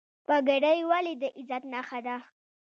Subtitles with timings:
[0.27, 2.15] پګړۍ ولې د عزت نښه ده؟